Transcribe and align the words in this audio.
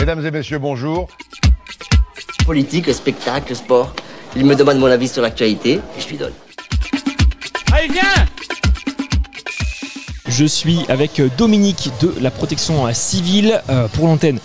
Mesdames 0.00 0.24
et 0.24 0.30
messieurs, 0.30 0.58
bonjour. 0.58 1.08
Politique, 2.46 2.90
spectacle, 2.94 3.54
sport. 3.54 3.92
Il 4.34 4.46
me 4.46 4.54
demande 4.54 4.78
mon 4.78 4.86
avis 4.86 5.08
sur 5.08 5.20
l'actualité 5.20 5.74
et 5.74 6.00
je 6.00 6.08
lui 6.08 6.16
donne. 6.16 6.32
Allez, 7.70 7.88
viens 7.88 8.00
Je 10.26 10.46
suis 10.46 10.86
avec 10.88 11.20
Dominique 11.36 11.90
de 12.00 12.14
la 12.18 12.30
protection 12.30 12.90
civile 12.94 13.60
euh, 13.68 13.88
pour 13.88 14.06
l'antenne 14.06 14.40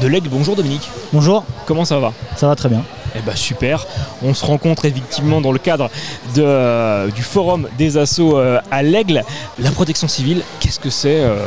de 0.00 0.06
l'Aigle. 0.06 0.28
Bonjour 0.28 0.54
Dominique, 0.54 0.88
Bonjour, 1.12 1.44
comment 1.66 1.84
ça 1.84 1.98
va? 1.98 2.12
Ça 2.36 2.46
va 2.46 2.54
très 2.54 2.68
bien. 2.68 2.84
Eh 3.16 3.20
ben 3.20 3.34
super, 3.34 3.86
on 4.22 4.32
se 4.32 4.44
rencontre 4.44 4.84
effectivement 4.84 5.40
dans 5.40 5.52
le 5.52 5.58
cadre 5.58 5.90
de, 6.34 6.42
euh, 6.42 7.10
du 7.10 7.22
forum 7.22 7.68
des 7.78 7.96
assauts 7.96 8.38
euh, 8.38 8.60
à 8.70 8.82
l'Aigle. 8.82 9.24
La 9.58 9.70
protection 9.70 10.08
civile, 10.08 10.42
qu'est-ce 10.60 10.80
que 10.80 10.90
c'est 10.90 11.20
euh, 11.20 11.46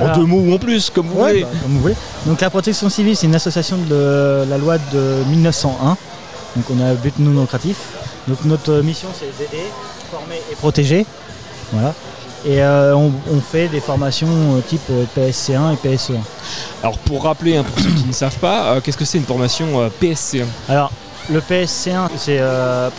En 0.00 0.16
deux 0.16 0.24
mots 0.26 0.40
ou 0.46 0.54
en 0.54 0.58
plus, 0.58 0.90
comme 0.90 1.06
vous 1.08 1.20
Ouais, 1.20 1.28
voulez. 1.30 1.42
bah, 1.42 1.48
comme 1.62 1.72
vous 1.72 1.80
voulez. 1.80 1.96
Donc 2.26 2.40
la 2.40 2.50
protection 2.50 2.88
civile, 2.88 3.16
c'est 3.16 3.26
une 3.26 3.34
association 3.34 3.76
de 3.78 4.44
la 4.48 4.58
loi 4.58 4.78
de 4.78 5.24
1901. 5.28 5.96
Donc 6.56 6.64
on 6.70 6.80
a 6.80 6.86
un 6.90 6.94
but 6.94 7.14
non 7.18 7.40
lucratif. 7.40 7.76
Donc 8.28 8.44
notre 8.44 8.74
mission, 8.82 9.08
c'est 9.18 9.36
d'aider, 9.38 9.64
former 10.10 10.36
et 10.50 10.54
protéger. 10.54 11.06
Voilà. 11.72 11.94
Et 12.46 12.62
euh, 12.62 12.94
on, 12.94 13.12
on 13.32 13.40
fait 13.40 13.66
des 13.68 13.80
formations 13.80 14.28
euh, 14.28 14.60
type 14.60 14.80
euh, 14.90 15.04
PSC1 15.16 15.74
et 15.74 15.88
PSE1. 15.88 16.18
Alors 16.84 16.96
pour 16.98 17.24
rappeler, 17.24 17.56
hein, 17.56 17.64
pour 17.64 17.82
ceux 17.82 17.90
qui 17.90 18.04
ne 18.04 18.12
savent 18.12 18.38
pas, 18.38 18.80
qu'est-ce 18.80 18.96
que 18.96 19.04
c'est 19.04 19.18
une 19.18 19.24
formation 19.24 19.80
euh, 19.80 19.88
PSC1 20.00 20.44
Alors 20.68 20.92
le 21.30 21.40
PSC1, 21.40 22.08
c'est 22.16 22.40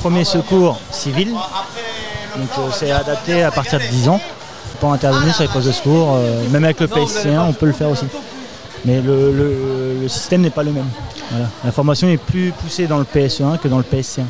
premier 0.01 0.23
secours 0.25 0.79
civil. 0.91 1.29
Donc 2.35 2.49
c'est 2.73 2.91
adapté 2.91 3.41
à 3.43 3.49
partir 3.51 3.79
de 3.79 3.85
10 3.85 4.09
ans. 4.09 4.19
Peut 4.79 4.87
intervenir 4.87 5.33
sur 5.35 5.43
les 5.43 5.49
postes 5.49 5.67
de 5.67 5.71
secours. 5.73 6.13
euh, 6.15 6.47
même 6.51 6.63
avec 6.63 6.79
le 6.79 6.87
PSC1, 6.87 7.39
on 7.49 7.53
peut 7.53 7.65
le 7.65 7.73
faire 7.73 7.89
aussi. 7.89 8.05
Mais 8.85 9.01
le, 9.01 9.31
le- 9.33 9.97
le 10.01 10.07
système 10.07 10.41
n'est 10.41 10.49
pas 10.49 10.63
le 10.63 10.71
même. 10.71 10.85
Voilà. 11.31 11.47
La 11.65 11.71
formation 11.71 12.07
est 12.07 12.17
plus 12.17 12.51
poussée 12.51 12.87
dans 12.87 12.97
le 12.97 13.03
PSE1 13.03 13.57
que 13.59 13.67
dans 13.67 13.77
le 13.77 13.83
PSC1. 13.83 14.23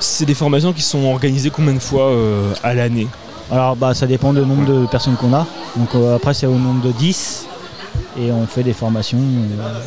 C'est 0.00 0.26
des 0.26 0.34
formations 0.34 0.72
qui 0.74 0.82
sont 0.82 1.04
organisées 1.06 1.48
combien 1.50 1.72
de 1.72 1.78
fois 1.78 2.08
euh, 2.08 2.52
à 2.62 2.74
l'année? 2.74 3.08
Alors 3.50 3.74
bah, 3.76 3.94
ça 3.94 4.06
dépend 4.06 4.32
du 4.34 4.40
nombre 4.40 4.66
de 4.66 4.86
personnes 4.86 5.16
qu'on 5.16 5.32
a. 5.32 5.46
Donc 5.76 5.94
euh, 5.94 6.16
après 6.16 6.34
c'est 6.34 6.46
au 6.46 6.54
nombre 6.56 6.82
de 6.82 6.92
10 6.92 7.46
et 8.18 8.30
on 8.32 8.46
fait 8.46 8.62
des 8.62 8.72
formations. 8.74 9.18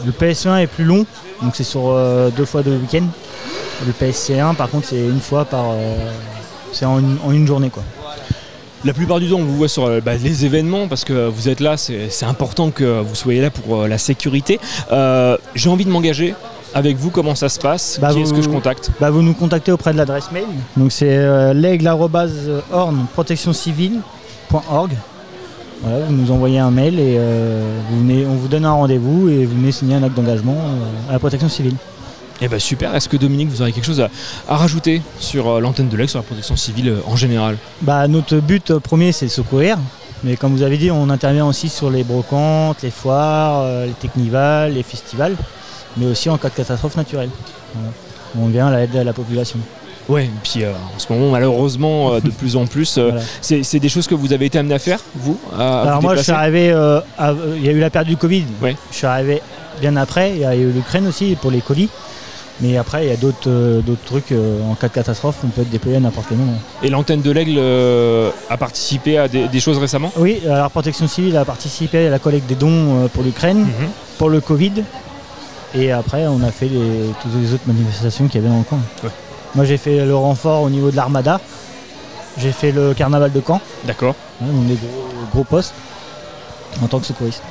Le 0.05 0.11
PSE1 0.11 0.57
est 0.63 0.67
plus 0.67 0.85
long, 0.85 1.05
donc 1.43 1.55
c'est 1.55 1.63
sur 1.63 1.81
euh, 1.91 2.29
deux 2.35 2.45
fois 2.45 2.63
deux 2.63 2.77
week-ends. 2.77 3.07
Le 3.85 3.91
PSC1 3.93 4.55
par 4.55 4.69
contre 4.69 4.87
c'est 4.87 4.99
une 5.05 5.19
fois 5.21 5.45
par... 5.45 5.65
c'est 6.71 6.85
en 6.85 6.99
en 7.23 7.31
une 7.31 7.45
journée 7.45 7.69
quoi. 7.69 7.83
La 8.85 8.93
plupart 8.93 9.19
du 9.19 9.27
temps, 9.29 9.37
on 9.37 9.43
vous 9.43 9.57
voit 9.57 9.67
sur 9.67 9.85
euh, 9.85 10.01
bah, 10.01 10.15
les 10.15 10.45
événements 10.45 10.87
parce 10.87 11.03
que 11.03 11.27
vous 11.27 11.49
êtes 11.49 11.59
là, 11.59 11.77
c'est 11.77 12.25
important 12.25 12.69
que 12.69 13.01
vous 13.01 13.15
soyez 13.15 13.41
là 13.41 13.49
pour 13.49 13.81
euh, 13.81 13.87
la 13.87 13.97
sécurité. 13.97 14.59
Euh, 14.91 15.35
J'ai 15.55 15.69
envie 15.69 15.83
de 15.85 15.89
m'engager 15.89 16.35
avec 16.75 16.95
vous, 16.95 17.09
comment 17.09 17.33
ça 17.33 17.49
se 17.49 17.59
passe? 17.59 17.97
Bah, 17.99 18.09
Qui 18.13 18.21
est-ce 18.21 18.33
que 18.33 18.41
je 18.41 18.49
contacte? 18.49 18.91
Bah, 19.01 19.09
vous 19.09 19.23
nous 19.23 19.33
contactez 19.33 19.71
auprès 19.71 19.93
de 19.93 19.97
l'adresse 19.97 20.31
mail. 20.31 20.45
Donc 20.75 20.91
c'est 20.91 21.07
euh. 21.09 21.53
Voilà, 25.81 26.05
vous 26.05 26.13
nous 26.13 26.31
envoyez 26.31 26.59
un 26.59 26.71
mail 26.71 26.99
et 26.99 27.19
vous 27.89 27.99
venez, 27.99 28.25
on 28.25 28.33
vous 28.33 28.47
donne 28.47 28.65
un 28.65 28.71
rendez-vous 28.71 29.29
et 29.29 29.45
vous 29.45 29.55
venez 29.55 29.71
signer 29.71 29.95
un 29.95 30.03
acte 30.03 30.15
d'engagement 30.15 30.57
à 31.07 31.13
la 31.13 31.19
protection 31.19 31.49
civile. 31.49 31.75
Eh 32.41 32.47
ben 32.47 32.59
super, 32.59 32.93
est-ce 32.95 33.09
que 33.09 33.17
Dominique, 33.17 33.49
vous 33.49 33.61
aurez 33.61 33.71
quelque 33.71 33.85
chose 33.85 33.99
à, 34.01 34.09
à 34.47 34.57
rajouter 34.57 35.01
sur 35.19 35.47
euh, 35.49 35.59
l'antenne 35.59 35.89
de 35.89 35.97
l'ex, 35.97 36.11
sur 36.11 36.19
la 36.19 36.23
protection 36.23 36.55
civile 36.55 36.89
euh, 36.89 36.99
en 37.07 37.15
général? 37.15 37.57
Bah, 37.81 38.07
notre 38.07 38.37
but 38.37 38.69
euh, 38.71 38.79
premier 38.79 39.11
c'est 39.11 39.25
de 39.25 39.31
secourir. 39.31 39.77
Mais 40.23 40.35
comme 40.35 40.51
vous 40.53 40.63
avez 40.63 40.77
dit, 40.77 40.89
on 40.89 41.09
intervient 41.11 41.45
aussi 41.45 41.69
sur 41.69 41.91
les 41.91 42.03
brocantes, 42.03 42.81
les 42.81 42.89
foires, 42.89 43.85
les 43.85 43.91
technivals, 43.93 44.73
les 44.73 44.81
festivals, 44.81 45.35
mais 45.95 46.07
aussi 46.07 46.27
en 46.27 46.37
cas 46.39 46.49
de 46.49 46.55
catastrophe 46.55 46.95
naturelle. 46.97 47.29
Voilà. 47.75 47.89
On 48.39 48.47
vient 48.47 48.67
à 48.67 48.77
l'aide 48.77 48.95
à 48.95 49.03
la 49.03 49.13
population. 49.13 49.59
Ouais, 50.09 50.25
et 50.25 50.29
puis 50.41 50.63
euh, 50.63 50.71
en 50.73 50.97
ce 50.99 51.11
moment, 51.13 51.29
malheureusement, 51.31 52.13
euh, 52.13 52.19
de 52.19 52.29
plus 52.39 52.55
en 52.55 52.65
plus, 52.65 52.97
euh, 52.97 53.09
Voilà. 53.09 53.21
c'est 53.41 53.79
des 53.79 53.89
choses 53.89 54.07
que 54.07 54.15
vous 54.15 54.33
avez 54.33 54.45
été 54.47 54.57
amené 54.57 54.73
à 54.73 54.79
faire, 54.79 54.99
vous 55.15 55.39
à- 55.55 55.81
Alors 55.83 55.95
vous 55.97 56.01
moi 56.07 56.15
je 56.15 56.21
suis 56.23 56.31
arrivé, 56.31 56.73
il 57.57 57.63
y 57.65 57.69
a 57.69 57.71
eu 57.71 57.79
la 57.79 57.89
période 57.91 58.07
du 58.09 58.17
Covid, 58.17 58.45
Ouais. 58.61 58.75
je 58.91 58.95
suis 58.97 59.05
arrivé 59.07 59.41
bien 59.81 59.95
après, 59.97 60.31
il 60.31 60.39
y 60.39 60.45
a 60.45 60.55
eu 60.55 60.71
l'Ukraine 60.71 61.05
aussi 61.07 61.37
pour 61.39 61.51
les 61.51 61.61
colis, 61.61 61.89
mais 62.61 62.77
après 62.77 63.05
il 63.05 63.09
y 63.09 63.13
a 63.13 63.17
d'autres 63.17 63.47
euh, 63.49 63.81
trucs, 64.05 64.31
euh, 64.31 64.59
en 64.69 64.75
cas 64.75 64.87
de 64.87 64.93
catastrophe 64.93 65.37
on 65.43 65.47
peut 65.47 65.61
être 65.61 65.69
déployé 65.69 65.97
à 65.97 65.99
n'importe 65.99 66.27
quel 66.29 66.37
moment. 66.37 66.57
Et 66.83 66.89
l'antenne 66.89 67.21
de 67.21 67.31
l'aigle 67.31 67.57
euh, 67.57 68.31
a 68.49 68.57
participé 68.57 69.17
à 69.17 69.27
des, 69.27 69.47
des 69.47 69.59
choses 69.59 69.77
récemment? 69.77 70.11
Oui, 70.17 70.41
la 70.45 70.69
protection 70.69 71.07
civile 71.07 71.37
a 71.37 71.45
participé 71.45 72.07
à 72.07 72.09
la 72.09 72.19
collecte 72.19 72.47
des 72.47 72.55
dons 72.55 73.09
pour 73.13 73.23
l'Ukraine, 73.23 73.59
Mhm. 73.59 73.87
pour 74.17 74.29
le 74.29 74.41
Covid, 74.41 74.83
et 75.75 75.91
après 75.91 76.25
on 76.27 76.41
a 76.43 76.51
fait 76.51 76.67
les- 76.69 77.09
toutes 77.21 77.33
les 77.41 77.53
autres 77.53 77.67
manifestations 77.67 78.27
qu'il 78.27 78.41
y 78.41 78.45
avait 78.45 78.53
dans 78.53 78.59
le. 78.61 78.77
Ouais. 79.07 79.13
Moi 79.55 79.65
j'ai 79.65 79.77
fait 79.77 80.05
le 80.05 80.15
renfort 80.15 80.63
au 80.63 80.69
niveau 80.69 80.91
de 80.91 80.95
l'Armada, 80.95 81.39
j'ai 82.37 82.51
fait 82.51 82.71
le 82.71 82.93
carnaval 82.93 83.31
de 83.31 83.41
Caen, 83.45 83.59
D'accord. 83.85 84.15
hein, 84.41 84.45
donc 84.51 84.67
des 84.67 84.75
gros, 84.75 85.07
gros 85.33 85.43
postes, 85.43 85.73
en 86.83 86.87
tant 86.87 86.99
que 86.99 87.05
secouriste. 87.05 87.41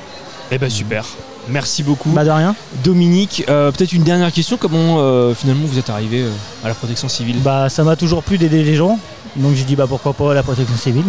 Eh 0.51 0.57
ben 0.57 0.69
super. 0.69 1.05
Merci 1.49 1.83
beaucoup. 1.83 2.09
Bah 2.11 2.23
de 2.25 2.29
rien. 2.29 2.55
Dominique, 2.83 3.43
euh, 3.49 3.71
peut-être 3.71 3.93
une 3.93 4.03
dernière 4.03 4.31
question. 4.31 4.57
Comment 4.57 4.97
euh, 4.99 5.33
finalement 5.33 5.65
vous 5.65 5.77
êtes 5.79 5.89
arrivé 5.89 6.21
euh, 6.21 6.31
à 6.63 6.67
la 6.67 6.73
protection 6.73 7.07
civile? 7.09 7.39
Bah 7.41 7.69
ça 7.69 7.83
m'a 7.83 7.95
toujours 7.95 8.23
plu 8.23 8.37
d'aider 8.37 8.63
les 8.63 8.75
gens, 8.75 8.99
donc 9.35 9.55
j'ai 9.55 9.63
dit 9.63 9.75
bah 9.75 9.85
pourquoi 9.87 10.13
pas 10.13 10.33
la 10.33 10.43
protection 10.43 10.75
civile. 10.77 11.05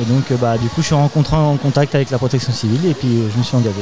Et 0.00 0.04
donc 0.04 0.30
euh, 0.30 0.36
bah 0.36 0.58
du 0.58 0.68
coup 0.68 0.80
je 0.80 0.86
suis 0.86 0.94
rencontré 0.94 1.36
en 1.36 1.56
contact 1.56 1.94
avec 1.94 2.10
la 2.10 2.18
protection 2.18 2.52
civile 2.52 2.86
et 2.90 2.94
puis 2.94 3.08
euh, 3.08 3.28
je 3.32 3.38
me 3.38 3.42
suis 3.42 3.56
engagé. 3.56 3.80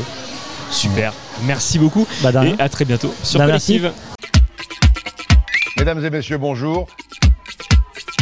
Super. 0.70 1.12
Merci 1.44 1.78
beaucoup. 1.78 2.06
Bah 2.22 2.32
de 2.32 2.38
rien. 2.38 2.56
Et 2.58 2.62
à 2.62 2.68
très 2.68 2.84
bientôt 2.84 3.12
sur 3.22 3.38
Bah, 3.38 3.46
merci. 3.46 3.78
Collective. 3.80 3.92
Mesdames 5.78 6.04
et 6.04 6.10
messieurs, 6.10 6.38
bonjour. 6.38 6.86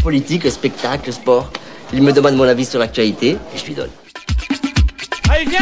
Politique, 0.03 0.51
spectacle, 0.51 1.13
sport. 1.13 1.51
Il 1.93 2.03
me 2.03 2.13
demande 2.13 2.37
mon 2.37 2.45
avis 2.45 2.65
sur 2.65 2.79
l'actualité 2.79 3.31
et 3.55 3.59
je 3.59 3.65
lui 3.67 3.75
donne. 3.75 3.91
Allez, 5.29 5.45
viens 5.45 5.61